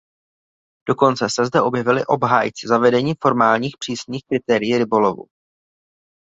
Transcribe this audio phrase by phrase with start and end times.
[0.89, 5.25] Dokonce se zde objevili obhájci zavedení formálních přísných kritérií rybolovu.